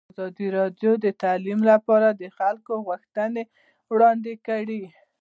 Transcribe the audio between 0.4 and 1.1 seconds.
راډیو د